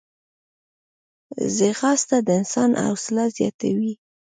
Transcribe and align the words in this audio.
ځغاسته 1.55 2.17
د 2.27 2.27
انسان 2.39 2.71
حوصله 2.83 3.23
زیاتوي 3.37 3.93